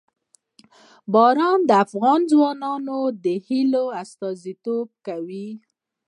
[1.13, 5.49] باران د افغان ځوانانو د هیلو استازیتوب کوي.